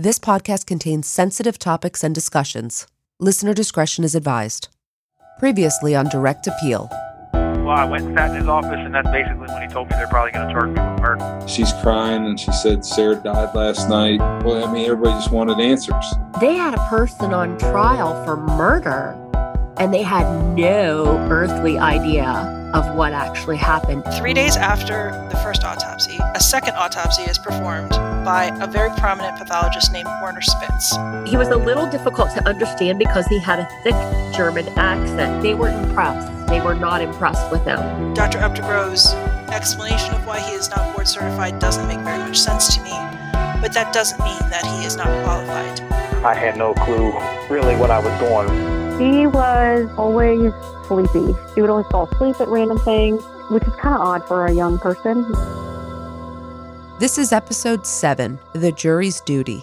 [0.00, 2.86] This podcast contains sensitive topics and discussions.
[3.18, 4.68] Listener discretion is advised.
[5.40, 6.88] Previously on Direct Appeal.
[7.32, 9.96] Well, I went and sat in his office, and that's basically when he told me
[9.96, 11.48] they're probably going to charge me with murder.
[11.48, 14.20] She's crying and she said Sarah died last night.
[14.44, 16.14] Well, I mean, everybody just wanted answers.
[16.40, 19.16] They had a person on trial for murder,
[19.78, 24.04] and they had no earthly idea of what actually happened.
[24.18, 29.38] Three days after the first autopsy, a second autopsy is performed by a very prominent
[29.38, 30.96] pathologist named Werner Spitz.
[31.26, 33.94] He was a little difficult to understand because he had a thick
[34.36, 35.42] German accent.
[35.42, 36.28] They were impressed.
[36.48, 38.14] They were not impressed with him.
[38.14, 38.38] Dr.
[38.38, 39.14] Uptegrove's
[39.50, 42.90] explanation of why he is not board certified doesn't make very much sense to me,
[43.60, 45.80] but that doesn't mean that he is not qualified.
[46.24, 47.12] I had no clue
[47.48, 48.87] really what I was doing.
[48.98, 50.52] He was always
[50.88, 51.32] sleepy.
[51.54, 54.52] He would always fall asleep at random things, which is kind of odd for a
[54.52, 55.22] young person.
[56.98, 59.62] This is episode 7 The Jury's Duty.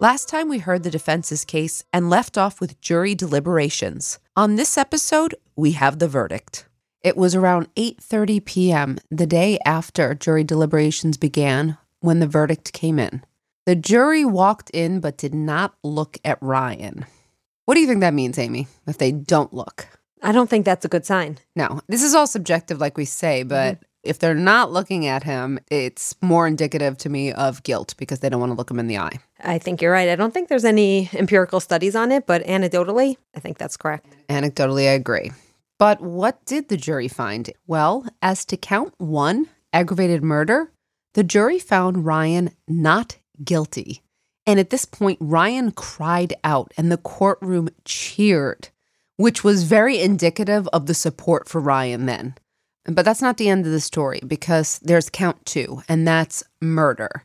[0.00, 4.18] Last time we heard the defense's case and left off with jury deliberations.
[4.34, 6.66] On this episode, we have the verdict.
[7.02, 8.98] It was around 8:30 p.m.
[9.12, 13.22] the day after jury deliberations began when the verdict came in.
[13.64, 17.06] The jury walked in but did not look at Ryan.
[17.64, 18.66] What do you think that means, Amy?
[18.86, 19.86] If they don't look?
[20.22, 21.38] I don't think that's a good sign.
[21.56, 23.48] No, this is all subjective, like we say, mm-hmm.
[23.48, 28.20] but if they're not looking at him, it's more indicative to me of guilt because
[28.20, 29.18] they don't want to look him in the eye.
[29.42, 30.08] I think you're right.
[30.08, 34.06] I don't think there's any empirical studies on it, but anecdotally, I think that's correct.
[34.28, 35.32] Anecdotally, I agree.
[35.78, 37.50] But what did the jury find?
[37.66, 40.72] Well, as to count one, aggravated murder,
[41.14, 44.02] the jury found Ryan not guilty.
[44.50, 48.70] And at this point, Ryan cried out and the courtroom cheered,
[49.16, 52.34] which was very indicative of the support for Ryan then.
[52.84, 57.22] But that's not the end of the story because there's count two, and that's murder.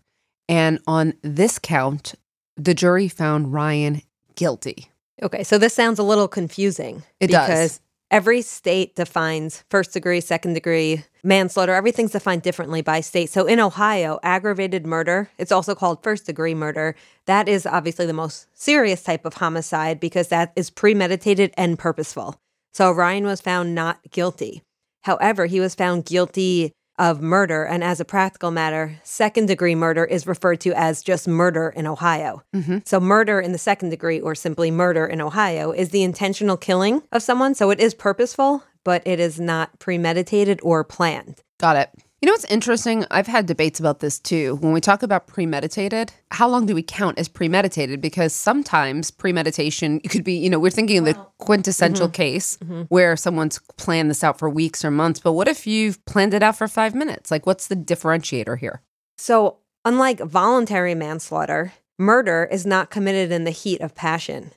[0.48, 2.14] And on this count,
[2.58, 4.04] the jury found Ryan
[4.36, 4.92] guilty.
[5.24, 7.02] Okay, so this sounds a little confusing.
[7.20, 7.82] It does.
[8.12, 11.74] Every state defines first degree, second degree, manslaughter.
[11.74, 13.30] Everything's defined differently by state.
[13.30, 16.96] So in Ohio, aggravated murder, it's also called first degree murder.
[17.26, 22.36] That is obviously the most serious type of homicide because that is premeditated and purposeful.
[22.74, 24.62] So Ryan was found not guilty.
[25.04, 27.64] However, he was found guilty of murder.
[27.64, 31.88] And as a practical matter, second degree murder is referred to as just murder in
[31.88, 32.44] Ohio.
[32.54, 32.80] Mm-hmm.
[32.86, 37.02] So, murder in the second degree, or simply murder in Ohio, is the intentional killing
[37.12, 37.56] of someone.
[37.56, 41.42] So, it is purposeful, but it is not premeditated or planned.
[41.60, 41.90] Got it.
[42.22, 43.06] You know what's interesting?
[43.12, 44.56] I've had debates about this too.
[44.62, 48.02] When we talk about premeditated, how long do we count as premeditated?
[48.02, 53.16] Because sometimes premeditation it could be, you know, we're thinking of the quintessential case where
[53.18, 55.20] someone's planned this out for weeks or months.
[55.20, 57.30] But what if you've planned it out for five minutes?
[57.32, 58.82] Like, what's the differentiator here?
[59.18, 64.52] So, unlike voluntary manslaughter, murder is not committed in the heat of passion.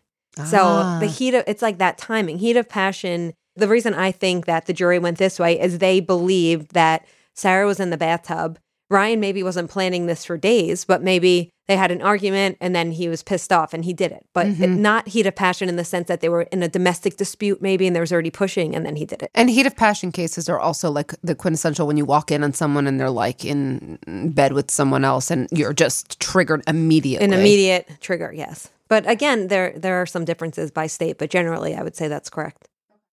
[0.47, 0.99] So, Ah.
[1.01, 3.35] the heat of it's like that timing, heat of passion.
[3.57, 7.05] The reason I think that the jury went this way is they believed that
[7.39, 8.59] Sarah was in the bathtub.
[8.91, 12.91] Ryan maybe wasn't planning this for days, but maybe they had an argument and then
[12.91, 14.27] he was pissed off and he did it.
[14.33, 17.19] But it, not heat of passion in the sense that they were in a domestic
[17.19, 19.31] dispute, maybe, and there was already pushing and then he did it.
[19.35, 22.55] And heat of passion cases are also like the quintessential when you walk in on
[22.55, 23.99] someone and they're like in
[24.35, 27.25] bed with someone else and you're just triggered immediately.
[27.25, 28.71] An immediate trigger, yes.
[28.89, 32.31] But again, there there are some differences by state, but generally I would say that's
[32.31, 32.68] correct.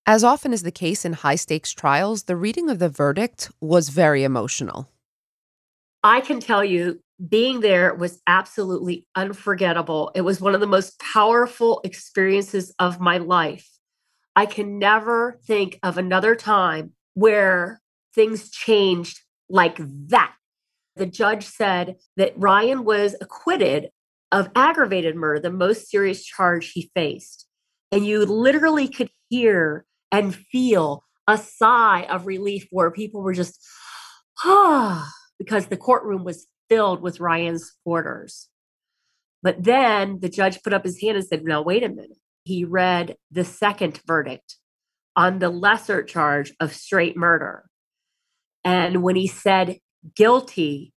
[0.08, 3.90] As often is the case in high stakes trials, the reading of the verdict was
[3.90, 4.88] very emotional.
[6.04, 10.12] I can tell you, being there was absolutely unforgettable.
[10.14, 13.68] It was one of the most powerful experiences of my life.
[14.36, 17.82] I can never think of another time where
[18.14, 19.78] things changed like
[20.10, 20.36] that.
[20.98, 23.90] The judge said that Ryan was acquitted
[24.32, 27.48] of aggravated murder, the most serious charge he faced.
[27.92, 33.60] And you literally could hear and feel a sigh of relief where people were just,
[34.44, 35.10] ah,
[35.40, 38.48] because the courtroom was filled with Ryan's supporters.
[39.44, 42.18] But then the judge put up his hand and said, Now, wait a minute.
[42.44, 44.56] He read the second verdict
[45.16, 47.66] on the lesser charge of straight murder.
[48.64, 49.78] And when he said
[50.16, 50.94] guilty,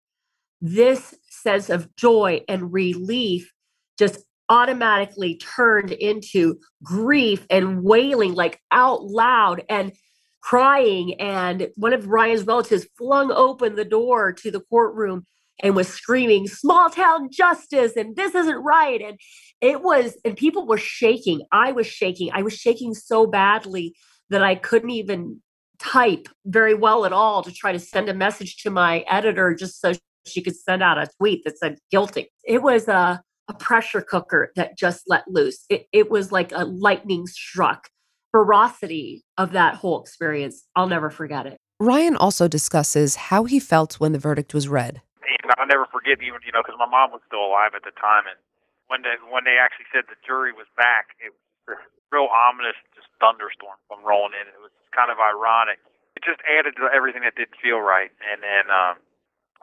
[0.60, 3.52] this sense of joy and relief
[3.98, 9.92] just automatically turned into grief and wailing like out loud and
[10.40, 11.20] crying.
[11.20, 15.24] And one of ryan's relatives flung open the door to the courtroom
[15.60, 19.00] and was screaming small town justice and this isn't right.
[19.00, 19.18] And
[19.60, 21.42] it was and people were shaking.
[21.52, 22.30] I was shaking.
[22.32, 23.94] I was shaking so badly
[24.30, 25.40] that i couldn't even
[25.78, 29.80] type very well at all to try to send a message to my editor just
[29.80, 29.92] so
[30.26, 32.30] she could send out a tweet that said guilty.
[32.44, 36.64] It was a, a pressure cooker that just let loose it, it was like a
[36.64, 37.88] lightning struck
[38.30, 44.02] ferocity of that whole experience i'll never forget it Ryan also discusses how he felt
[44.02, 44.98] when the verdict was read.
[45.22, 47.94] And I'll never forget even you know because my mom was still alive at the
[47.94, 48.34] time, and
[48.90, 52.74] when they when they actually said the jury was back, it was a real ominous
[52.98, 54.50] just thunderstorm come rolling in.
[54.50, 55.78] It was kind of ironic.
[56.18, 58.10] It just added to everything that didn't feel right.
[58.26, 58.98] And then um,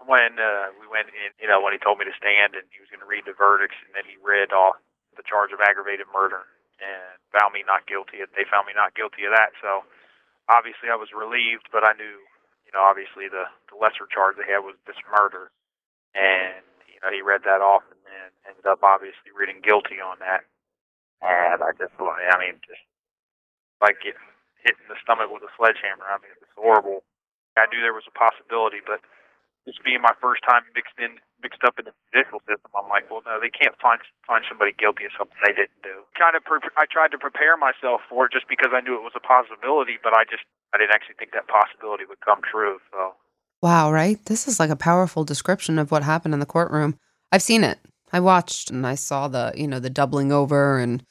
[0.04, 2.84] when uh, we went in, you know, when he told me to stand and he
[2.84, 4.76] was going to read the verdicts, and then he read off
[5.16, 6.44] the charge of aggravated murder
[6.84, 8.20] and found me not guilty.
[8.20, 9.56] They found me not guilty of that.
[9.64, 9.88] So
[10.52, 12.20] obviously I was relieved, but I knew,
[12.68, 15.48] you know, obviously the, the lesser charge they had was this murder.
[16.12, 20.20] And, you know, he read that off and then ended up obviously reading guilty on
[20.20, 20.44] that.
[21.24, 22.84] And I just, I mean, just
[23.80, 24.20] like get
[24.64, 26.04] hit in the stomach with a sledgehammer.
[26.04, 27.08] I mean, it was horrible.
[27.56, 29.00] I knew there was a possibility, but
[29.66, 33.10] this being my first time mixed in, mixed up in the judicial system, I'm like,
[33.10, 36.06] well, no, they can't find find somebody guilty of something they didn't do.
[36.14, 39.06] Kind of, pre- I tried to prepare myself for it just because I knew it
[39.06, 42.78] was a possibility, but I just, I didn't actually think that possibility would come true.
[42.94, 43.18] So,
[43.62, 44.24] Wow, right?
[44.26, 46.98] This is like a powerful description of what happened in the courtroom.
[47.32, 47.80] I've seen it.
[48.14, 51.04] I watched and I saw the, you know, the doubling over and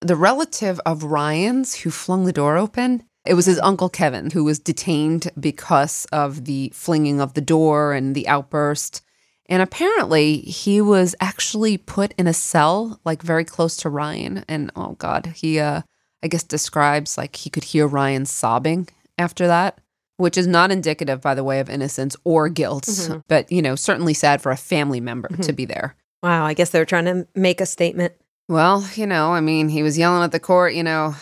[0.00, 3.04] the relative of Ryan's who flung the door open.
[3.24, 7.92] It was his uncle Kevin who was detained because of the flinging of the door
[7.92, 9.02] and the outburst.
[9.46, 14.44] And apparently, he was actually put in a cell, like very close to Ryan.
[14.48, 15.82] And oh God, he, uh,
[16.22, 18.88] I guess, describes like he could hear Ryan sobbing
[19.18, 19.78] after that,
[20.16, 23.22] which is not indicative, by the way, of innocence or guilt, Mhm.
[23.28, 25.56] but, you know, certainly sad for a family member to Mhm.
[25.56, 25.96] be there.
[26.22, 28.14] Wow, I guess they were trying to make a statement.
[28.48, 31.14] Well, you know, I mean, he was yelling at the court, you know,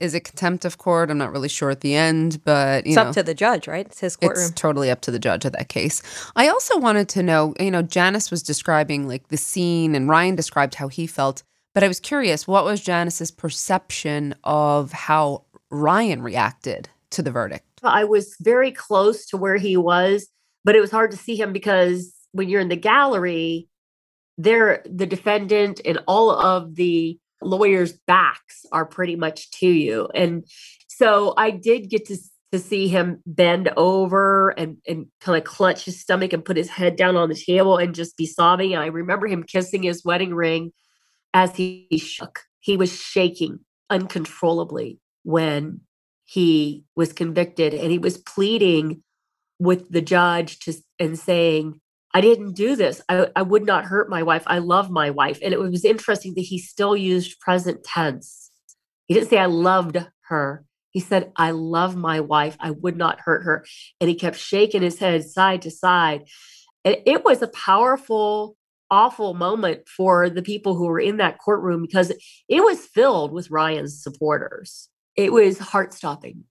[0.00, 1.10] is it contempt of court?
[1.10, 3.68] I'm not really sure at the end, but you It's know, up to the judge,
[3.68, 3.86] right?
[3.86, 4.46] It's his courtroom.
[4.46, 6.02] it's totally up to the judge of that case.
[6.36, 10.34] I also wanted to know, you know, Janice was describing like the scene and Ryan
[10.34, 11.42] described how he felt,
[11.74, 17.64] but I was curious, what was Janice's perception of how Ryan reacted to the verdict?
[17.82, 20.28] I was very close to where he was,
[20.64, 23.68] but it was hard to see him because when you're in the gallery,
[24.36, 30.08] there the defendant and all of the lawyers' backs are pretty much to you.
[30.14, 30.44] And
[30.88, 32.16] so I did get to
[32.52, 36.68] to see him bend over and and kind of clutch his stomach and put his
[36.68, 38.74] head down on the table and just be sobbing.
[38.74, 40.72] And I remember him kissing his wedding ring
[41.32, 42.40] as he shook.
[42.60, 45.80] He was shaking uncontrollably when
[46.24, 49.02] he was convicted and he was pleading
[49.58, 51.80] with the judge to and saying
[52.14, 53.00] i didn't do this.
[53.08, 54.42] I, I would not hurt my wife.
[54.46, 55.38] I love my wife.
[55.42, 58.50] And it was interesting that he still used present tense.
[59.06, 59.98] He didn't say i loved
[60.28, 60.64] her.
[60.90, 62.56] He said i love my wife.
[62.60, 63.64] I would not hurt her.
[64.00, 66.24] And he kept shaking his head side to side.
[66.84, 68.56] And it was a powerful
[68.90, 72.10] awful moment for the people who were in that courtroom because
[72.48, 74.88] it was filled with ryan's supporters.
[75.16, 76.44] It was heart stopping.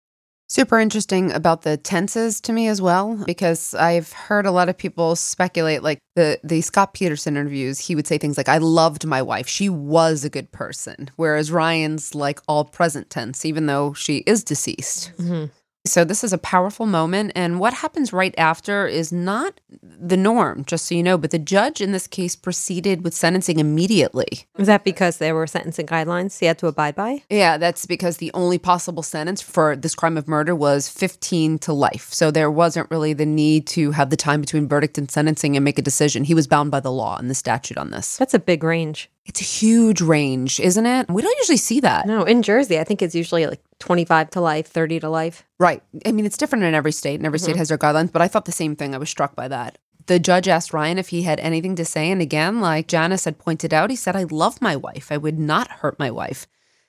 [0.51, 4.75] Super interesting about the tenses to me as well, because I've heard a lot of
[4.75, 9.05] people speculate like the the Scott Peterson interviews, he would say things like, I loved
[9.05, 9.47] my wife.
[9.47, 11.11] She was a good person.
[11.17, 15.11] Whereas Ryan's like all present tense, even though she is deceased.
[15.19, 15.45] Mm-hmm.
[15.85, 17.31] So this is a powerful moment.
[17.35, 21.17] And what happens right after is not the norm, just so you know.
[21.17, 24.45] But the judge in this case proceeded with sentencing immediately.
[24.57, 27.23] Is that because there were sentencing guidelines he had to abide by?
[27.29, 31.73] Yeah, that's because the only possible sentence for this crime of murder was 15 to
[31.73, 32.13] life.
[32.13, 35.63] So there wasn't really the need to have the time between verdict and sentencing and
[35.63, 36.25] make a decision.
[36.25, 38.17] He was bound by the law and the statute on this.
[38.17, 39.09] That's a big range.
[39.25, 41.07] It's a huge range, isn't it?
[41.07, 42.07] We don't usually see that.
[42.07, 45.45] No, in Jersey, I think it's usually like 25 to life, 30 to life.
[45.59, 45.81] Right.
[46.05, 47.59] I mean, it's different in every state, and every state Mhm.
[47.59, 48.93] has their guidelines, but I thought the same thing.
[48.93, 49.77] I was struck by that.
[50.07, 52.09] The judge asked Ryan if he had anything to say.
[52.09, 55.11] And again, like Janice had pointed out, he said, I love my wife.
[55.11, 56.47] I would not hurt my wife.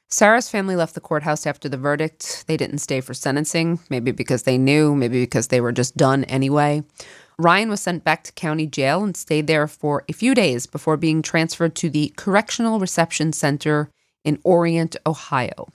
[0.09, 2.45] Sarah's family left the courthouse after the verdict.
[2.49, 6.25] They didn't stay for sentencing, maybe because they knew, maybe because they were just done
[6.25, 6.83] anyway.
[7.39, 10.97] Ryan was sent back to county jail and stayed there for a few days before
[10.97, 13.89] being transferred to the Correctional Reception Center
[14.25, 15.69] in Orient, Ohio.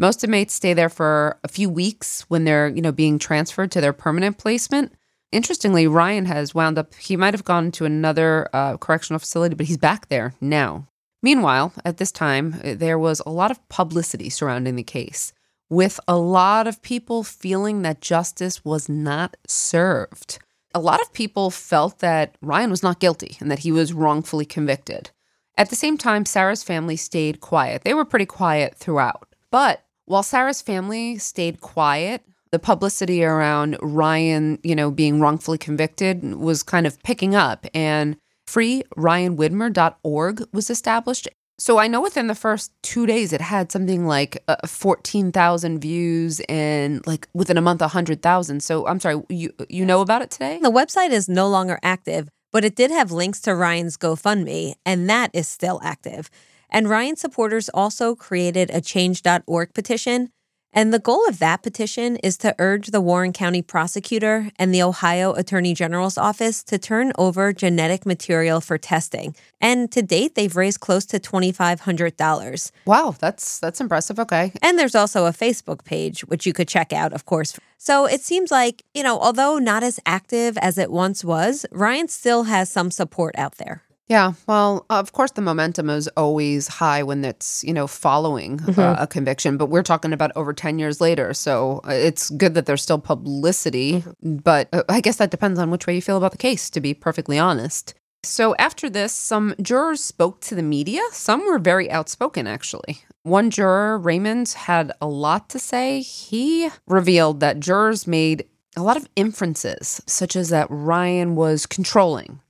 [0.00, 3.82] Most inmates stay there for a few weeks when they're, you know, being transferred to
[3.82, 4.94] their permanent placement.
[5.30, 9.66] Interestingly, Ryan has wound up, he might have gone to another uh, correctional facility, but
[9.66, 10.86] he's back there now.
[11.22, 15.34] Meanwhile, at this time, uh, there was a lot of publicity surrounding the case,
[15.68, 20.38] with a lot of people feeling that justice was not served.
[20.74, 24.46] A lot of people felt that Ryan was not guilty and that he was wrongfully
[24.46, 25.10] convicted.
[25.58, 27.82] At the same time, Sarah's family stayed quiet.
[27.82, 29.26] They were pretty quiet throughout.
[29.50, 36.34] But while Sarah's family stayed quiet, the publicity around Ryan, you know, being wrongfully convicted
[36.34, 38.16] was kind of picking up and
[38.48, 41.28] freeryanwidmer.org was established.
[41.60, 46.40] So I know within the first 2 days it had something like uh, 14,000 views
[46.48, 48.62] and like within a month 100,000.
[48.64, 50.58] So I'm sorry, you you know about it today?
[50.60, 55.08] The website is no longer active, but it did have links to Ryan's GoFundMe, and
[55.08, 56.30] that is still active.
[56.70, 60.30] And Ryan supporters also created a change.org petition
[60.72, 64.82] and the goal of that petition is to urge the Warren County prosecutor and the
[64.82, 69.34] Ohio Attorney General's office to turn over genetic material for testing.
[69.60, 72.70] And to date, they've raised close to $2,500.
[72.86, 74.20] Wow, that's that's impressive.
[74.20, 74.52] Okay.
[74.62, 77.58] And there's also a Facebook page which you could check out, of course.
[77.76, 82.06] So it seems like, you know, although not as active as it once was, Ryan
[82.06, 83.82] still has some support out there.
[84.10, 88.80] Yeah, well, of course, the momentum is always high when it's you know following Mm-hmm.
[88.80, 92.54] uh, a conviction, but we're talking about over ten years later, so uh, it's good
[92.54, 94.02] that there's still publicity.
[94.02, 94.36] Mm-hmm.
[94.38, 96.80] But uh, I guess that depends on which way you feel about the case, to
[96.80, 97.94] be perfectly honest.
[98.24, 101.02] So after this, some jurors spoke to the media.
[101.12, 102.98] Some were very outspoken, actually.
[103.22, 106.00] One juror, Raymond, had a lot to say.
[106.00, 108.44] He revealed that jurors made
[108.76, 112.40] a lot of inferences, such as that Ryan was controlling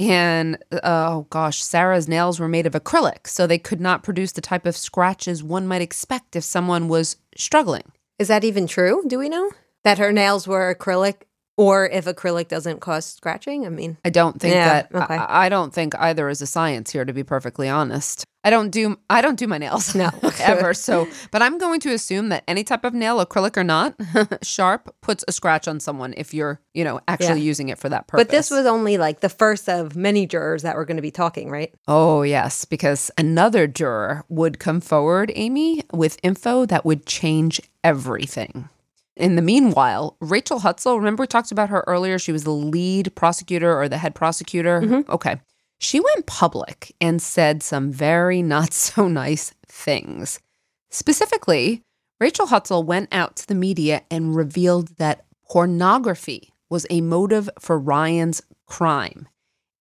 [0.00, 4.32] and uh, oh gosh, Sarah's nails were made of acrylic, so they could not produce
[4.32, 7.84] the type of scratches one might expect if someone was struggling.
[8.18, 9.04] Is that even true?
[9.06, 9.50] Do we know
[9.84, 11.22] that her nails were acrylic?
[11.56, 13.66] Or if acrylic doesn't cause scratching?
[13.66, 15.16] I mean, I don't think Yeah, that okay.
[15.16, 18.24] I, I don't think either is a science here to be perfectly honest.
[18.42, 20.08] I don't do I don't do my nails No.
[20.40, 20.72] ever.
[20.72, 23.94] So, but I'm going to assume that any type of nail, acrylic or not,
[24.42, 27.50] sharp puts a scratch on someone if you're, you know, actually Yeah.
[27.52, 28.24] using it for that purpose.
[28.24, 31.10] but this was only like the first of many jurors that were going to be
[31.10, 31.74] talking, right?
[31.86, 38.68] Oh, yes, because another juror would come forward, Amy, with info that would change everything.
[39.16, 42.18] In the meanwhile, Rachel Hutzel, remember we talked about her earlier?
[42.18, 44.80] She was the lead prosecutor or the head prosecutor.
[44.80, 45.10] Mm-hmm.
[45.12, 45.40] Okay.
[45.80, 50.38] She went public and said some very not so nice things.
[50.90, 51.82] Specifically,
[52.20, 57.78] Rachel Hutzel went out to the media and revealed that pornography was a motive for
[57.78, 59.26] Ryan's crime.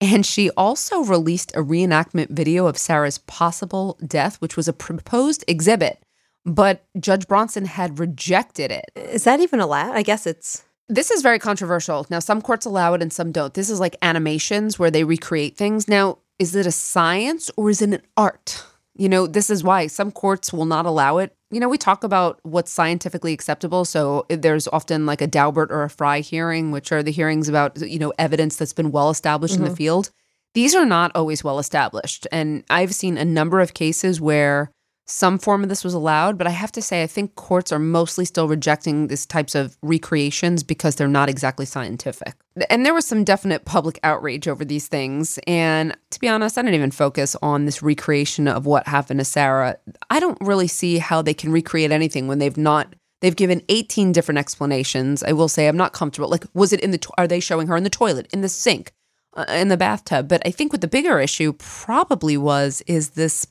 [0.01, 5.43] And she also released a reenactment video of Sarah's possible death, which was a proposed
[5.47, 6.01] exhibit,
[6.45, 8.85] but Judge Bronson had rejected it.
[8.95, 9.95] Is that even allowed?
[9.95, 10.63] I guess it's.
[10.89, 12.07] This is very controversial.
[12.09, 13.53] Now, some courts allow it and some don't.
[13.53, 15.87] This is like animations where they recreate things.
[15.87, 18.63] Now, is it a science or is it an art?
[18.95, 21.35] You know, this is why some courts will not allow it.
[21.51, 23.85] You know, we talk about what's scientifically acceptable.
[23.85, 27.47] So eh, there's often like a Daubert or a Frye hearing, which are the hearings
[27.47, 29.75] about, you know, evidence that's been well established in the mm-hmm.
[29.75, 30.09] field.
[30.55, 32.25] These are not always well established.
[32.31, 34.71] And I've seen a number of cases where
[35.09, 37.79] some form of this was allowed, but I have to say, I think courts are
[37.79, 42.35] mostly still rejecting these types of recreations because they're not exactly scientific.
[42.69, 45.39] And there was some definite public outrage over these things.
[45.47, 49.25] And to be honest, I didn't even focus on this recreation of what happened to
[49.25, 49.77] Sarah.
[50.11, 52.93] I don't really see how they can recreate anything when they've not.
[53.21, 55.23] They've given 18 different explanations.
[55.23, 56.29] I will say I'm not comfortable.
[56.29, 58.47] Like, was it in the, to- are they showing her in the toilet, in the
[58.47, 58.93] sink,
[59.33, 60.27] uh, in the bathtub?
[60.27, 63.47] But I think what the bigger issue probably was is this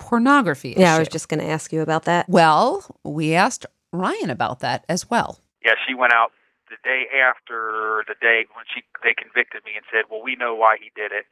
[0.00, 0.80] pornography issue.
[0.80, 2.28] Yeah, I was just going to ask you about that.
[2.28, 5.38] Well, we asked Ryan about that as well.
[5.64, 6.32] Yeah, she went out
[6.72, 10.54] the day after the day when she they convicted me and said, "Well, we know
[10.54, 11.26] why he did it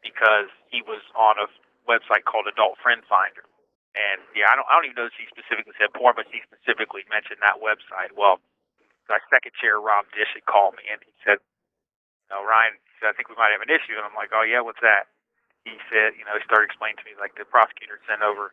[0.00, 1.48] because he was on a
[1.88, 3.44] website called Adult Friend Finder."
[3.94, 6.44] And yeah, I don't I don't even know if she specifically said porn, but she
[6.44, 8.14] specifically mentioned that website.
[8.14, 8.38] Well,
[9.08, 11.40] my second chair Rob Dish had called me and he said,
[12.28, 14.44] "No, Ryan," he said, "I think we might have an issue." And I'm like, "Oh
[14.44, 15.08] yeah, what's that?"
[15.64, 18.52] He said, you know, he started explaining to me like the prosecutor sent over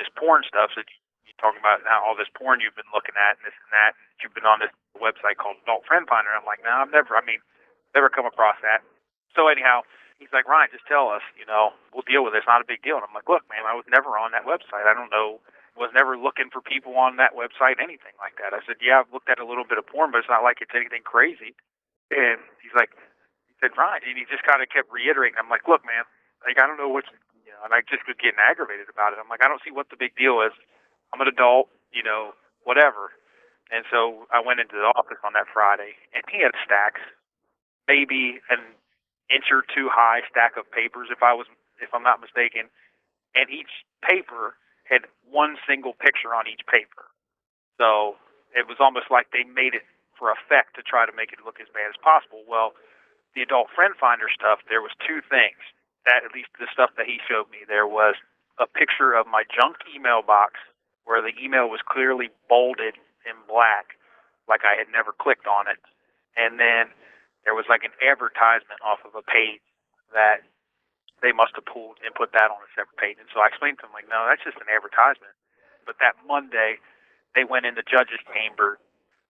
[0.00, 0.72] this porn stuff.
[0.72, 3.72] So you talking about now all this porn you've been looking at and this and
[3.76, 3.92] that.
[3.92, 6.32] And you've been on this website called Adult Friend Finder.
[6.32, 7.12] I'm like, no, I've never.
[7.16, 7.44] I mean,
[7.92, 8.80] never come across that.
[9.36, 9.84] So anyhow,
[10.16, 11.24] he's like, Ryan, just tell us.
[11.36, 12.40] You know, we'll deal with it.
[12.40, 12.96] It's not a big deal.
[12.96, 14.88] And I'm like, look, man, I was never on that website.
[14.88, 15.44] I don't know.
[15.76, 18.56] Was never looking for people on that website, anything like that.
[18.56, 20.64] I said, yeah, I've looked at a little bit of porn, but it's not like
[20.64, 21.52] it's anything crazy.
[22.08, 22.96] And he's like,
[23.44, 25.36] he said, Ryan, and he just kind of kept reiterating.
[25.36, 26.08] I'm like, look, man,
[26.46, 27.04] like I don't know what,
[27.44, 29.18] you know, and I just was getting aggravated about it.
[29.18, 30.54] I'm like, I don't see what the big deal is.
[31.10, 33.10] I'm an adult, you know, whatever.
[33.74, 37.02] And so I went into the office on that Friday, and he had stacks
[37.90, 38.62] maybe an
[39.30, 41.46] inch or two high stack of papers, if I was,
[41.82, 42.70] if I'm not mistaken,
[43.34, 43.70] and each
[44.02, 47.10] paper had one single picture on each paper.
[47.78, 48.18] So
[48.54, 49.82] it was almost like they made it
[50.14, 52.46] for effect to try to make it look as bad as possible.
[52.46, 52.72] Well,
[53.34, 55.60] the adult friend finder stuff, there was two things.
[56.06, 58.14] That at least the stuff that he showed me, there was
[58.62, 60.56] a picture of my junk email box
[61.04, 62.94] where the email was clearly bolded
[63.26, 63.98] in black,
[64.46, 65.82] like I had never clicked on it.
[66.38, 66.94] And then
[67.42, 69.62] there was like an advertisement off of a page
[70.14, 70.46] that
[71.24, 73.18] they must have pulled and put that on a separate page.
[73.18, 75.34] And so I explained to them, like, no, that's just an advertisement.
[75.88, 76.78] But that Monday,
[77.34, 78.78] they went in the judge's chamber.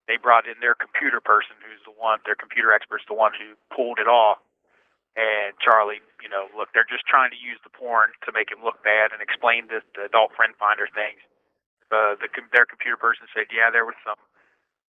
[0.09, 3.55] They brought in their computer person, who's the one, their computer expert's the one who
[3.71, 4.41] pulled it off.
[5.17, 8.61] And Charlie, you know, look, they're just trying to use the porn to make him
[8.61, 11.17] look bad and explain this, the adult friend finder things.
[11.89, 14.21] Uh, the their computer person said, yeah, there was some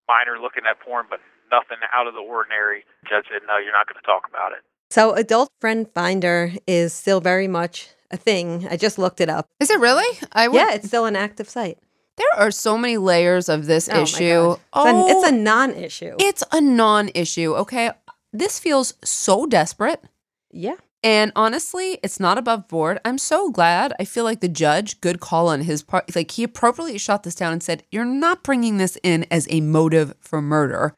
[0.07, 1.19] minor looking at porn, but
[1.51, 2.87] nothing out of the ordinary.
[3.09, 4.63] Judge said, no, you're not going to talk about it.
[4.91, 8.69] So, Adult Friend Finder is still very much a thing.
[8.71, 9.49] I just looked it up.
[9.59, 10.19] Is it really?
[10.33, 10.57] I would...
[10.57, 11.79] yeah, it's still an active site.
[12.17, 14.57] There are so many layers of this oh issue.
[14.75, 16.17] Oh, it's a, it's a non-issue.
[16.19, 17.55] It's a non-issue.
[17.55, 17.91] Okay,
[18.33, 20.03] this feels so desperate.
[20.51, 20.77] Yeah.
[21.05, 23.01] And honestly, it's not above board.
[23.05, 23.93] I'm so glad.
[23.99, 26.15] I feel like the judge, good call on his part.
[26.15, 29.61] Like he appropriately shot this down and said, You're not bringing this in as a
[29.61, 30.95] motive for murder.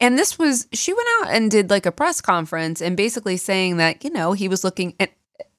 [0.00, 3.76] And this was, she went out and did like a press conference and basically saying
[3.76, 5.12] that, you know, he was looking at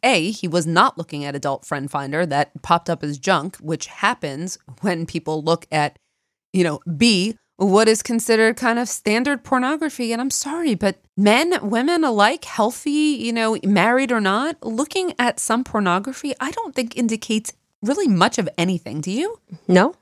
[0.03, 3.88] A, he was not looking at Adult Friend Finder that popped up as junk, which
[3.88, 5.98] happens when people look at,
[6.51, 10.12] you know, B, what is considered kind of standard pornography.
[10.12, 15.39] And I'm sorry, but men, women alike, healthy, you know, married or not, looking at
[15.39, 19.01] some pornography, I don't think indicates really much of anything.
[19.01, 19.39] Do you?
[19.67, 19.95] No.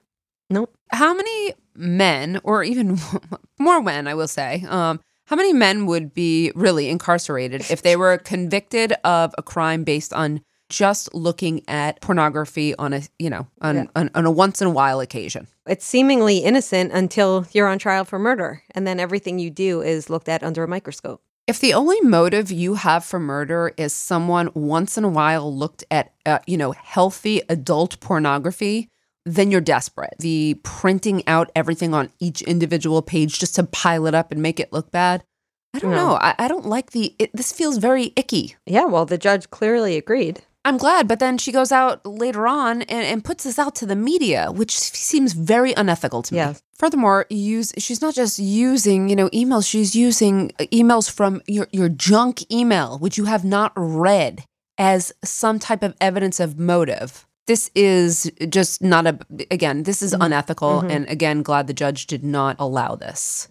[0.49, 0.67] No.
[0.91, 2.99] How many men, or even
[3.59, 7.95] more men, I will say, um, how many men would be really incarcerated if they
[7.95, 10.41] were convicted of a crime based on
[10.73, 13.85] just looking at pornography on a you know on, yeah.
[13.95, 18.03] on, on, a once in a while occasion it's seemingly innocent until you're on trial
[18.03, 21.75] for murder and then everything you do is looked at under a microscope if the
[21.75, 26.39] only motive you have for murder is someone once in a while looked at uh,
[26.47, 28.89] you know healthy adult pornography
[29.25, 34.15] then you're desperate the printing out everything on each individual page just to pile it
[34.15, 35.23] up and make it look bad
[35.75, 36.09] I don't no.
[36.09, 36.13] know.
[36.15, 37.15] I, I, don't like the.
[37.17, 38.55] It, this feels very icky.
[38.67, 40.43] Yeah, well, the judge clearly agreed.
[40.65, 43.85] I'm glad, but then she goes out later on and, and puts this out to
[43.85, 46.55] the media, which seems very unethical to me.
[46.75, 51.67] Furthermore, use she's not just using, you know, emails, she's using uh, emails from your,
[51.71, 54.45] your junk email, which you have not read
[54.77, 57.27] as some type of evidence of motive.
[57.45, 59.19] This is just not a
[59.51, 60.23] again, this is mm-hmm.
[60.23, 60.91] unethical mm-hmm.
[60.91, 63.49] and again, glad the judge did not allow this.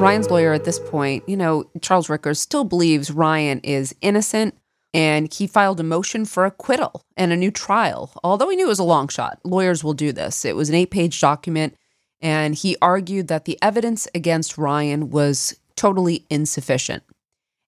[0.00, 4.54] Ryan's lawyer at this point, you know, Charles Rittgers still believes Ryan is innocent
[4.94, 8.10] and he filed a motion for acquittal and a new trial.
[8.24, 10.46] Although he knew it was a long shot, lawyers will do this.
[10.46, 11.76] It was an eight page document,
[12.22, 17.02] and he argued that the evidence against Ryan was totally insufficient.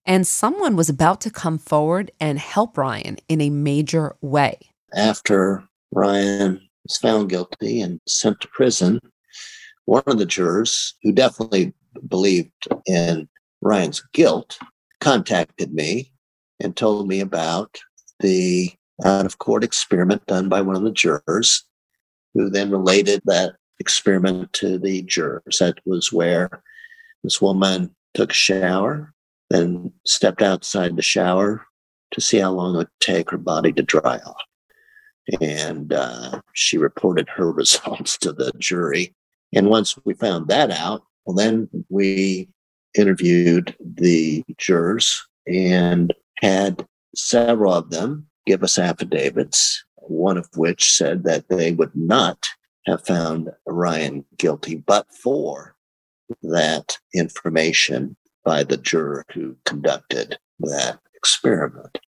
[0.07, 4.59] And someone was about to come forward and help Ryan in a major way.
[4.95, 9.01] After Ryan was found guilty and sent to prison,
[9.85, 11.75] one of the jurors, who definitely
[12.09, 12.53] believed
[12.87, 13.29] in
[13.61, 14.59] Ryan's guilt,
[15.01, 16.13] contacted me
[16.61, 17.79] and told me about
[18.21, 18.73] the
[19.05, 21.65] out of court experiment done by one of the jurors,
[22.35, 25.59] who then related that experiment to the jurors.
[25.59, 26.63] That was where
[27.25, 29.13] this woman took a shower,
[29.51, 31.67] then stepped outside the shower
[32.13, 35.41] to see how long it would take her body to dry off.
[35.41, 39.15] And uh, she reported her results to the jury.
[39.55, 42.49] And once we found that out, well, then we
[42.97, 51.25] interviewed the jurors and had several of them give us affidavits, one of which said
[51.25, 52.49] that they would not
[52.87, 55.77] have found Ryan guilty but for
[56.43, 61.99] that information by the juror who conducted that experiment.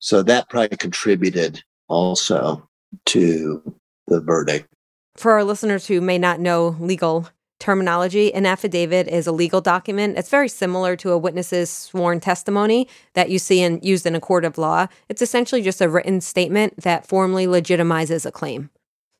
[0.00, 2.68] So that probably contributed also
[3.06, 3.74] to
[4.08, 4.68] the verdict.
[5.16, 7.28] For our listeners who may not know legal
[7.64, 10.18] terminology, an affidavit is a legal document.
[10.18, 14.20] It's very similar to a witness's sworn testimony that you see and used in a
[14.20, 14.86] court of law.
[15.08, 18.68] It's essentially just a written statement that formally legitimizes a claim.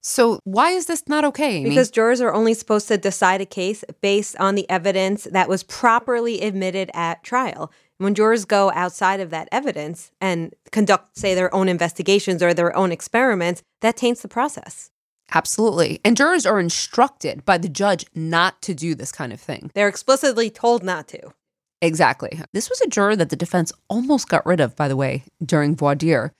[0.02, 1.57] So, why is this not okay?
[1.57, 1.70] Amy?
[1.70, 5.62] Because jurors are only supposed to decide a case based on the evidence that was
[5.62, 7.72] properly admitted at trial.
[7.96, 12.76] When jurors go outside of that evidence and conduct, say, their own investigations or their
[12.76, 14.90] own experiments, that taints the process.
[15.32, 16.00] Absolutely.
[16.04, 19.70] And jurors are instructed by the judge not to do this kind of thing.
[19.74, 21.32] They're explicitly told not to.
[21.80, 22.40] Exactly.
[22.52, 25.74] This was a juror that the defense almost got rid of, by the way, during
[25.76, 26.32] voir dire.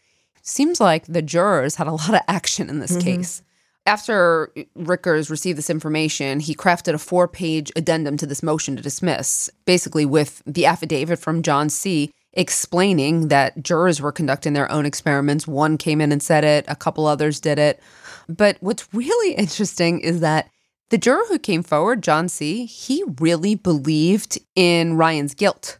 [0.43, 3.03] Seems like the jurors had a lot of action in this Mhm.
[3.03, 3.43] case.
[3.87, 8.83] After Rittgers received this information, he crafted a four page addendum to this motion to
[8.83, 12.11] dismiss, basically with the affidavit from John C.
[12.37, 15.47] explaining that jurors were conducting their own experiments.
[15.47, 17.81] One came in and said it, a couple others did it.
[18.29, 20.49] But what's really interesting is that
[20.91, 25.79] the juror who came forward, John C., he really believed in Ryan's guilt.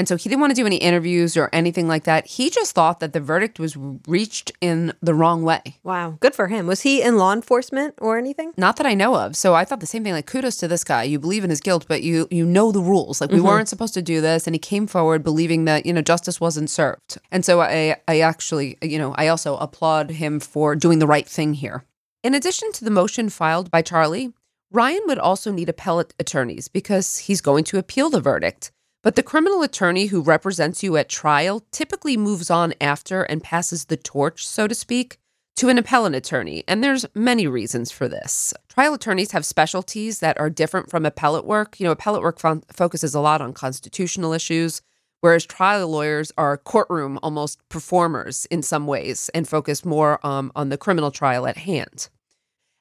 [0.00, 2.26] And so he didn't want to do any interviews or anything like that.
[2.26, 3.76] He just thought that the verdict was
[4.08, 5.62] reached in the wrong way.
[5.82, 6.66] Wow, good for him.
[6.66, 8.54] Was he in law enforcement or anything?
[8.56, 9.36] Not that I know of.
[9.36, 11.02] So I thought the same thing like kudos to this guy.
[11.02, 13.20] You believe in his guilt, but you you know the rules.
[13.20, 13.44] Like we Mhm.
[13.44, 16.70] weren't supposed to do this and he came forward believing that, you know, justice wasn't
[16.70, 17.18] served.
[17.30, 21.28] And so I I actually, you know, I also applaud him for doing the right
[21.28, 21.84] thing here.
[22.24, 24.32] In addition to the motion filed by Charlie,
[24.72, 28.72] Ryan would also need appellate attorneys because he's going to appeal the verdict.
[29.02, 33.86] But the criminal attorney who represents you at trial typically moves on after and passes
[33.86, 35.18] the torch, so to speak,
[35.56, 36.64] to an appellate attorney.
[36.68, 38.52] And there's many reasons for this.
[38.68, 41.80] Trial attorneys have specialties that are different from appellate work.
[41.80, 44.82] You know, appellate work fo- focuses a lot on constitutional issues,
[45.20, 50.68] whereas trial lawyers are courtroom almost performers in some ways and focus more um, on
[50.68, 52.10] the criminal trial at hand.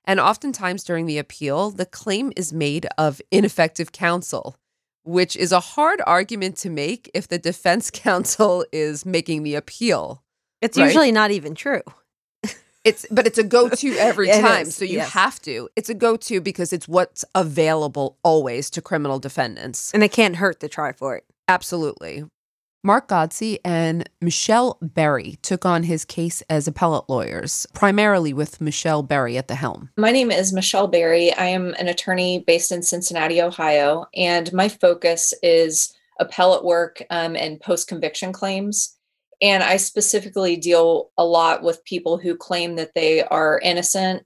[0.06, 4.58] And oftentimes during the appeal, the claim is made of ineffective counsel,
[5.04, 10.24] which is a hard argument to make if the defense counsel is making the appeal.
[10.62, 10.86] It's right?
[10.86, 11.82] usually not even true.
[12.86, 14.68] It's but it's a go-to every time.
[14.68, 15.12] is, so you yes.
[15.12, 15.70] have to.
[15.76, 19.92] It's a go-to because it's what's available always to criminal defendants.
[19.94, 21.26] And it can't hurt to try for it.
[21.48, 22.24] Absolutely.
[22.82, 29.04] Mark Godsey and Michelle Berry took on his case as appellate lawyers, primarily with Michelle
[29.04, 29.90] Berry at the helm.
[29.98, 31.34] My name is Michelle Berry.
[31.34, 37.36] I am an attorney based in Cincinnati, Ohio, and my focus is appellate work um,
[37.36, 38.96] and post conviction claims.
[39.42, 44.26] And I specifically deal a lot with people who claim that they are innocent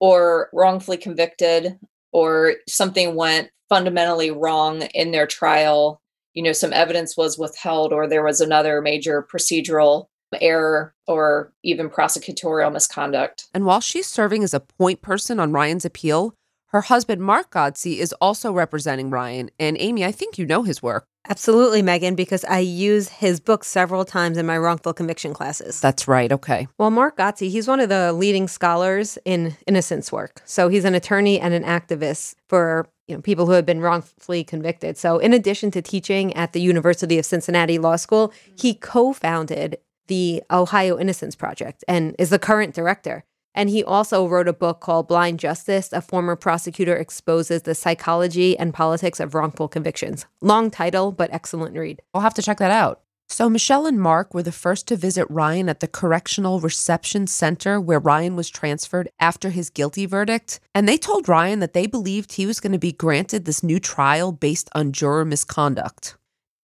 [0.00, 1.78] or wrongfully convicted
[2.12, 6.00] or something went fundamentally wrong in their trial.
[6.34, 10.06] You know, some evidence was withheld or there was another major procedural
[10.40, 13.48] error or even prosecutorial misconduct.
[13.52, 16.34] And while she's serving as a point person on Ryan's appeal,
[16.66, 19.50] her husband, Mark Godsey, is also representing Ryan.
[19.58, 21.04] And Amy, I think you know his work.
[21.28, 25.80] Absolutely, Meghan, because I use his book several times in my wrongful conviction classes.
[25.80, 26.30] That's right.
[26.30, 26.68] Okay.
[26.78, 30.42] Well, Mark Godsey, he's one of the leading scholars in innocence work.
[30.44, 34.44] So he's an attorney and an activist for you know people who have been wrongfully
[34.44, 34.96] convicted.
[34.96, 40.42] So in addition to teaching at the University of Cincinnati Law School, he co-founded the
[40.50, 43.24] Ohio Innocence Project and is the current director.
[43.52, 45.92] And he also wrote a book called Blind Justice.
[45.92, 50.24] A former prosecutor exposes the psychology and politics of wrongful convictions.
[50.40, 52.00] Long title, but excellent read.
[52.14, 53.02] I'll have to check that out.
[53.30, 57.80] So, Michelle and Mark were the first to visit Ryan at the Correctional Reception Center
[57.80, 60.58] where Ryan was transferred after his guilty verdict.
[60.74, 63.78] And they told Ryan that they believed he was going to be granted this new
[63.78, 66.16] trial based on juror misconduct.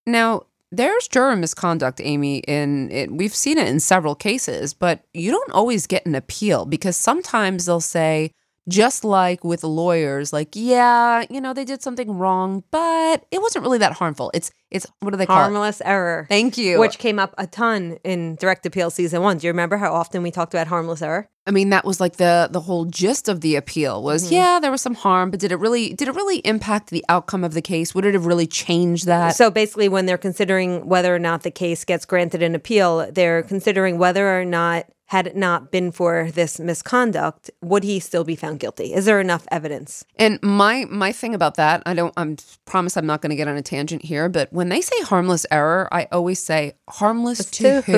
[0.05, 3.13] Now, there's juror misconduct, Amy, and it.
[3.13, 7.65] We've seen it in several cases, but you don't always get an appeal because sometimes
[7.65, 8.31] they'll say,
[8.67, 13.63] just like with lawyers, like, yeah, you know, they did something wrong, but it wasn't
[13.63, 14.31] really that harmful.
[14.33, 15.41] It's it's what do they call it?
[15.43, 16.25] Harmless error.
[16.29, 16.77] Thank you.
[16.79, 19.37] Which came up a ton in direct appeal season one.
[19.37, 21.29] Do you remember how often we talked about harmless error?
[21.47, 24.31] I mean, that was like the the whole gist of the appeal was, Mhm.
[24.31, 27.45] yeah, there was some harm, but did it really did it really impact the outcome
[27.45, 27.95] of the case?
[27.95, 29.37] Would it have really changed that?
[29.37, 33.43] So basically, when they're considering whether or not the case gets granted an appeal, they're
[33.43, 38.35] considering whether or not, had it not been for this misconduct, would he still be
[38.35, 38.93] found guilty?
[38.93, 40.03] Is there enough evidence?
[40.17, 43.47] And my my thing about that, I don't I'm promise I'm not going to get
[43.47, 47.63] on a tangent here, but when they say harmless error, I always say harmless to,
[47.63, 47.91] To who?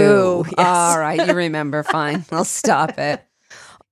[0.44, 0.68] who, yes.
[0.68, 2.26] All right, you remember, fine.
[2.32, 3.24] I'll stop it.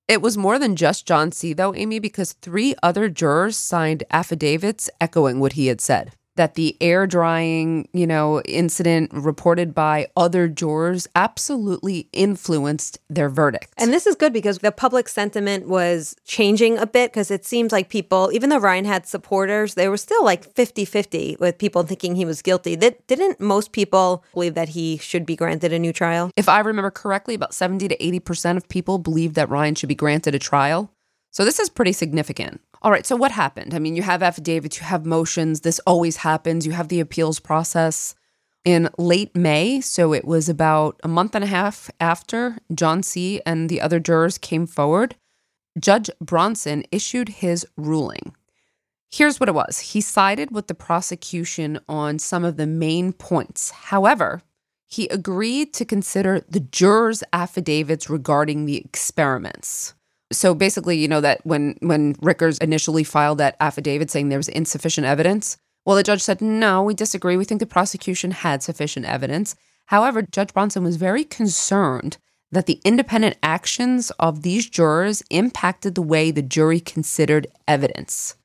[0.07, 4.89] It was more than just John C though, Amy, because three other jurors signed affidavits
[5.01, 6.11] echoing what he had said.
[6.37, 13.73] That the air drying, you know, incident reported by other jurors absolutely influenced their verdict.
[13.77, 17.71] And this is good because the public sentiment was changing a bit because it seems
[17.71, 21.83] like people, even though Ryan had supporters, they were still like 50 50 with people
[21.83, 22.75] thinking he was guilty.
[22.75, 26.31] That didn't most people believe that he should be granted a new trial?
[26.35, 29.95] If I remember correctly, about 70 to 80% of people believed that Ryan should be
[29.95, 30.91] granted a trial.
[31.31, 32.61] So this is pretty significant.
[32.81, 33.73] All right, so what happened?
[33.73, 35.61] I mean, you have affidavits, you have motions.
[35.61, 36.65] This always happens.
[36.65, 38.15] You have the appeals process.
[38.65, 43.41] In late May, so it was about a month and a half after John C.
[43.45, 45.15] and the other jurors came forward,
[45.79, 48.35] Judge Bronson issued his ruling.
[49.09, 53.71] Here's what it was he sided with the prosecution on some of the main points.
[53.71, 54.41] However,
[54.85, 59.93] he agreed to consider the jurors' affidavits regarding the experiments.
[60.31, 64.49] So basically, you know that when when Rittgers initially filed that affidavit saying there was
[64.49, 67.37] insufficient evidence, well, the judge said, "No, we disagree.
[67.37, 72.17] We think the prosecution had sufficient evidence." However, Judge Bronson was very concerned
[72.51, 78.35] that the independent actions of these jurors impacted the way the jury considered evidence.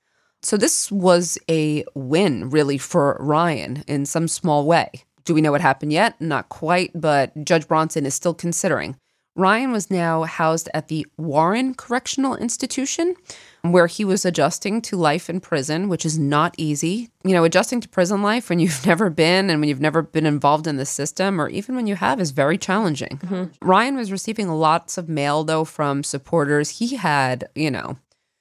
[0.43, 4.91] So this was a win, really, for Ryan in some small way.
[5.25, 6.21] Do we know what happened yet?
[6.21, 8.97] Not quite, but Judge Bronson is still considering.
[9.35, 13.15] Ryan was now housed at the Warren Correctional Institution,
[13.63, 17.09] where he was adjusting to life in prison, which is not easy.
[17.25, 20.27] You know, adjusting to prison life when you've never been and when you've never been
[20.27, 23.19] involved in the system, or even when you have, is very challenging.
[23.23, 23.67] Mm-hmm.
[23.67, 26.79] Ryan was receiving lots of mail, though, from supporters.
[26.79, 27.97] He had, you know,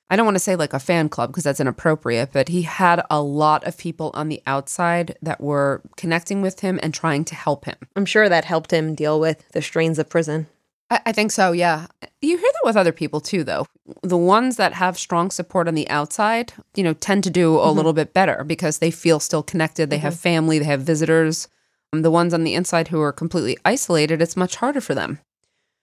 [0.10, 3.01] I don't want to say like a fan club because that's inappropriate, but he had
[3.10, 7.36] a lot of people on the outside that were connecting with him and trying to
[7.36, 7.77] help him.
[7.95, 10.47] I'm sure that helped him deal with the strains of prison.
[10.91, 11.88] I, I think so, yeah.
[12.21, 13.65] You hear that with other people too, though.
[14.04, 17.62] The ones that have strong support on the outside, you know, tend to do a
[17.65, 17.77] mm-hmm.
[17.77, 19.89] little bit better because they feel still connected.
[19.89, 20.04] They mm-hmm.
[20.04, 21.47] have family, they have visitors.
[21.93, 25.19] Um, the ones on the inside who are completely isolated, it's much harder for them.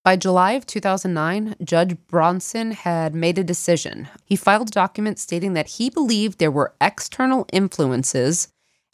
[0.05, 4.09] By July of 2009, Judge Bronson had made a decision.
[4.25, 8.49] He filed a document stating that he believed there were external influences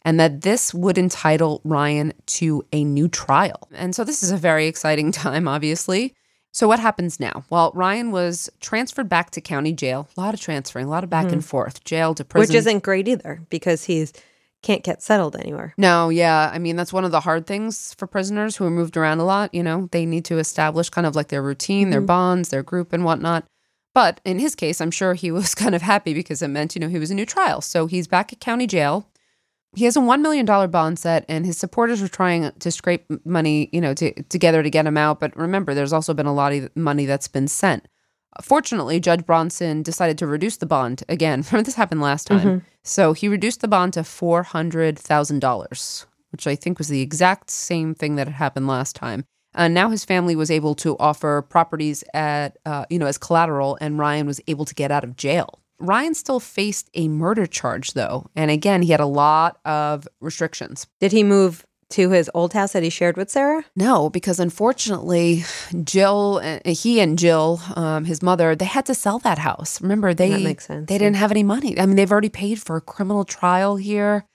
[0.05, 3.67] and that this would entitle Ryan to a new trial.
[3.73, 6.13] And so this is a very exciting time, obviously.
[6.53, 7.43] So, what happens now?
[7.49, 10.07] Well, Ryan was transferred back to county jail.
[10.15, 11.33] A lot of transferring, a lot of back mm-hmm.
[11.33, 12.53] and forth, jail to prison.
[12.53, 14.13] Which isn't great either because he's
[14.61, 15.73] can't get settled anywhere.
[15.77, 16.49] No, yeah.
[16.51, 19.25] I mean, that's one of the hard things for prisoners who are moved around a
[19.25, 19.53] lot.
[19.53, 21.91] You know, they need to establish kind of like their routine, mm-hmm.
[21.91, 23.45] their bonds, their group, and whatnot.
[23.93, 26.79] But in his case, I'm sure he was kind of happy because it meant, you
[26.79, 27.61] know, he was a new trial.
[27.61, 29.07] So he's back at county jail.
[29.75, 33.69] He has a $1 million bond set, and his supporters were trying to scrape money,
[33.71, 35.19] you know, to, together to get him out.
[35.19, 37.87] But remember, there's also been a lot of money that's been sent.
[38.41, 41.43] Fortunately, Judge Bronson decided to reduce the bond again.
[41.51, 42.47] This happened last time.
[42.47, 42.65] Mm-hmm.
[42.83, 48.15] So he reduced the bond to $400,000, which I think was the exact same thing
[48.15, 49.25] that had happened last time.
[49.55, 53.77] And now his family was able to offer properties at, uh, you know, as collateral,
[53.79, 55.61] and Ryan was able to get out of jail.
[55.79, 58.29] Ryan still faced a murder charge, though.
[58.35, 60.87] And again, he had a lot of restrictions.
[60.99, 63.63] Did he move to his old house that he shared with Sarah?
[63.75, 65.43] No, because unfortunately,
[65.83, 69.81] Jill, uh, he and Jill, um, his mother, they had to sell that house.
[69.81, 70.87] Remember, they that makes sense.
[70.87, 71.79] They didn't have any money.
[71.79, 74.25] I mean, they've already paid for a criminal trial here.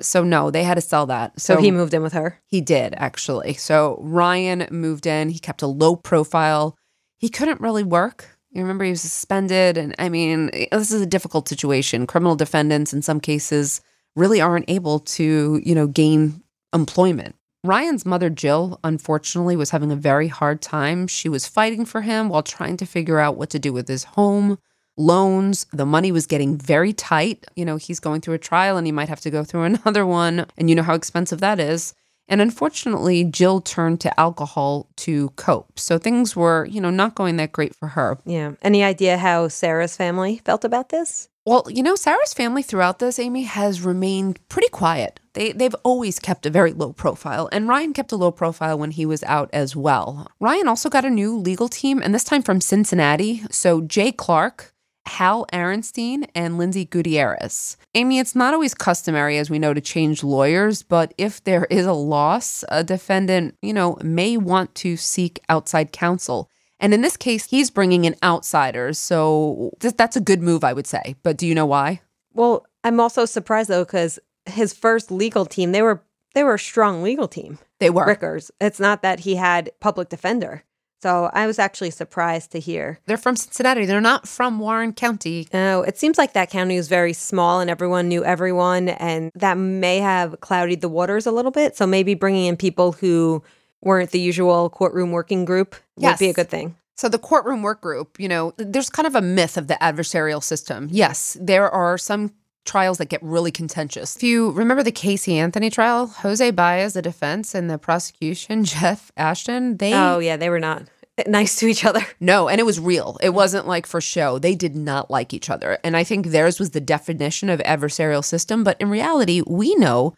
[0.00, 1.40] So no, they had to sell that.
[1.40, 2.42] So, so he moved in with her.
[2.46, 3.54] He did actually.
[3.54, 5.30] So Ryan moved in.
[5.30, 6.76] He kept a low profile.
[7.16, 8.35] He couldn't really work.
[8.56, 12.06] You remember he was suspended, and I mean, this is a difficult situation.
[12.06, 13.82] Criminal defendants, in some cases,
[14.14, 16.42] really aren't able to, you know, gain
[16.72, 17.34] employment.
[17.64, 21.06] Ryan's mother, Jill, unfortunately, was having a very hard time.
[21.06, 24.04] She was fighting for him while trying to figure out what to do with his
[24.04, 24.58] home,
[24.96, 25.66] loans.
[25.74, 27.44] The money was getting very tight.
[27.56, 30.06] You know, he's going through a trial and he might have to go through another
[30.06, 30.46] one.
[30.56, 31.92] And you know how expensive that is.
[32.28, 35.78] And unfortunately, Jill turned to alcohol to cope.
[35.78, 38.18] So things were, you know, not going that great for her.
[38.24, 38.52] Yeah.
[38.62, 41.28] Any idea how Sarah's family felt about this?
[41.46, 45.20] Well, you know, Sarah's family throughout this, Amy, has remained pretty quiet.
[45.34, 48.90] They, they've always kept a very low profile, and Ryan kept a low profile when
[48.90, 50.26] he was out as well.
[50.40, 53.42] Ryan also got a new legal team, and this time from Cincinnati.
[53.52, 54.74] So Jay Clark,
[55.06, 57.76] Hal Arenstein, and Lindsay Gutierrez.
[57.94, 61.86] Amy, it's not always customary, as we know, to change lawyers, but if there is
[61.86, 66.50] a loss, a defendant, you know, may want to seek outside counsel.
[66.78, 68.98] And in this case, he's bringing in outsiders.
[68.98, 71.16] So th- that's a good move, I would say.
[71.22, 72.02] But do you know why?
[72.34, 76.02] Well, I'm also surprised though, because his first legal team, they were
[76.34, 77.58] they were a strong legal team.
[77.80, 78.50] They were Rittgers.
[78.60, 80.64] It's not that he had public defender.
[81.06, 82.98] So I was actually surprised to hear.
[83.06, 83.86] They're from Cincinnati.
[83.86, 85.46] They're not from Warren County.
[85.52, 88.88] No, it seems like that county was very small and everyone knew everyone.
[88.88, 91.76] And that may have clouded the waters a little bit.
[91.76, 93.44] So maybe bringing in people who
[93.82, 96.14] weren't the usual courtroom working group yes.
[96.18, 96.74] would be a good thing.
[96.96, 100.42] So, the courtroom work group, you know, there's kind of a myth of the adversarial
[100.42, 100.88] system.
[100.90, 102.32] Yes, there are some
[102.64, 104.16] trials that get really contentious.
[104.16, 109.12] If you remember the Casey Anthony trial, Jose Baez, the defense, and the prosecution, Jeff
[109.16, 109.94] Ashton, they.
[109.94, 110.84] Oh, yeah, they were not
[111.26, 112.00] nice to each other.
[112.20, 113.18] No, and it was real.
[113.22, 114.38] It wasn't like for show.
[114.38, 115.78] They did not like each other.
[115.84, 118.64] And I think theirs was the definition of adversarial system.
[118.64, 120.14] But in reality, we know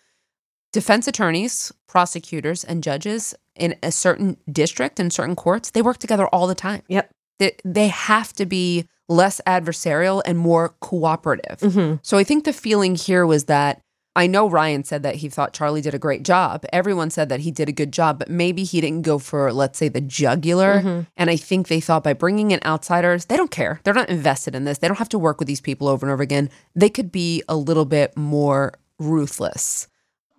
[0.72, 6.28] defense attorneys, prosecutors, and judges in a certain district and certain courts, they work together
[6.28, 6.82] all the time.
[6.88, 7.10] Yep.
[7.38, 11.58] They, they have to be less adversarial and more cooperative.
[11.60, 11.96] Mm-hmm.
[12.02, 13.82] So I think the feeling here was that
[14.18, 16.64] I know Ryan said that he thought Charlie did a great job.
[16.72, 19.78] Everyone said that he did a good job, but maybe he didn't go for, let's
[19.78, 20.80] say, the jugular.
[20.80, 21.06] Mhm.
[21.16, 23.78] And I think they thought by bringing in outsiders, they don't care.
[23.84, 24.78] They're not invested in this.
[24.78, 26.50] They don't have to work with these people over and over again.
[26.74, 29.86] They could be a little bit more ruthless.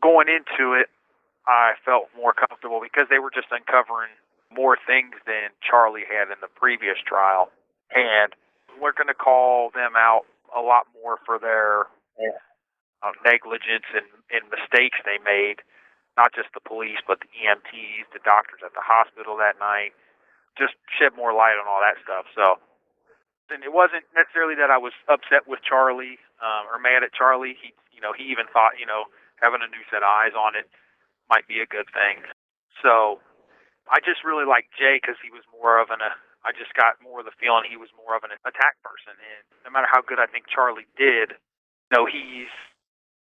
[0.02, 0.89] Going into it,
[1.48, 4.12] I felt more comfortable because they were just uncovering
[4.52, 7.50] more things than Charlie had in the previous trial.
[7.96, 8.36] And
[8.82, 11.88] we're going to call them out a lot more for their
[13.04, 15.64] uh, negligence and, and mistakes they made,
[16.20, 19.96] not just the police, but the EMTs, the doctors at the hospital that night.
[20.58, 22.28] Just shed more light on all that stuff.
[22.36, 22.60] So,
[23.48, 27.56] and it wasn't necessarily that I was upset with Charlie um, or mad at Charlie.
[27.56, 29.08] He, you know, he even thought, you know,
[29.40, 30.68] having a new set of eyes on it
[31.32, 32.28] might be a good thing.
[32.84, 33.24] So,
[33.90, 36.00] I just really liked Jay because he was more of an.
[36.00, 36.14] Uh,
[36.46, 39.44] I just got more of the feeling he was more of an attack person, and
[39.68, 42.48] no matter how good I think Charlie did, you know, he's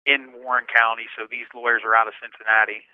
[0.06, 2.84] in Warren County, so these lawyers are out of Cincinnati.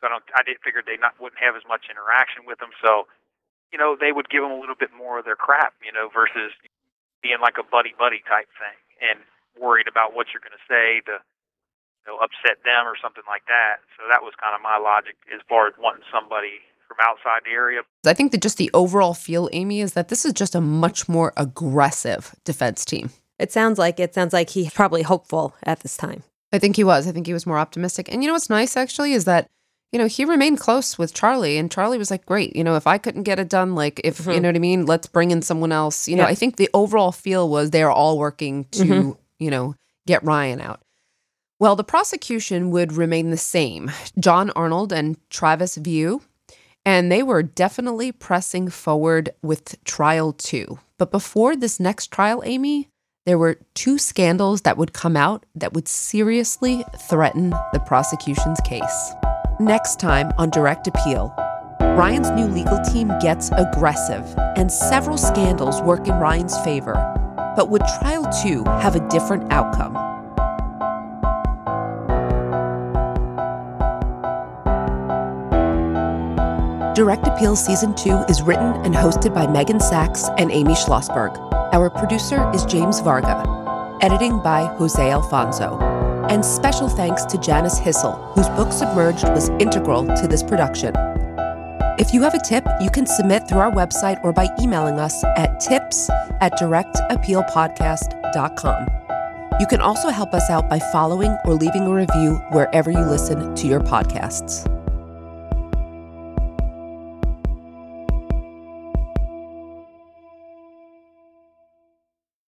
[0.00, 0.24] So I don't.
[0.34, 2.74] I didn't figure they not wouldn't have as much interaction with them.
[2.82, 3.06] So,
[3.72, 6.10] you know, they would give them a little bit more of their crap, you know,
[6.10, 6.52] versus
[7.22, 9.18] being like a buddy buddy type thing and
[9.56, 11.22] worried about what you're going to say to
[12.04, 13.80] you know upset them or something like that.
[13.96, 17.52] So that was kind of my logic as far as wanting somebody from outside the
[17.52, 17.80] area.
[18.04, 21.08] I think that just the overall feel, Amy, is that this is just a much
[21.08, 23.10] more aggressive defense team.
[23.38, 26.22] It sounds like it sounds like he's probably hopeful at this time.
[26.54, 27.06] I think he was.
[27.08, 28.08] I think he was more optimistic.
[28.12, 29.48] And you know what's nice actually is that
[29.92, 32.84] you know, he remained close with Charlie and Charlie was like, "Great, you know, if
[32.84, 34.42] I couldn't get it done, like if you Mhm.
[34.42, 36.30] know what I mean, let's bring in someone else." You know, Yeah.
[36.30, 39.16] I think the overall feel was they are all working to, Mhm.
[39.38, 40.80] you know, get Ryan out.
[41.60, 43.92] Well, the prosecution would remain the same.
[44.18, 46.22] John Arnold and Travis View,
[46.84, 50.80] and they were definitely pressing forward with trial 2.
[50.98, 52.88] But before this next trial, Amy,
[53.26, 59.12] there were two scandals that would come out that would seriously threaten the prosecution's case.
[59.58, 61.32] Next time on Direct Appeal,
[61.80, 66.94] Ryan's new legal team gets aggressive and several scandals work in Ryan's favor.
[67.56, 69.94] But would trial 2 have a different outcome?
[76.94, 81.63] Direct Appeal Season 2 is written and hosted by Meghan Sacks and Amy Shlosberg.
[81.74, 83.98] Our producer is James Varga.
[84.00, 85.76] Editing by Jose Alfonzo.
[86.30, 90.94] And special thanks to Janice Hisle, whose book Submerged was integral to this production.
[91.98, 95.24] If you have a tip, you can submit through our website or by emailing us
[95.36, 96.08] at tips
[96.40, 98.86] at directappealpodcast.com.
[99.58, 103.52] You can also help us out by following or leaving a review wherever you listen
[103.56, 104.70] to your podcasts.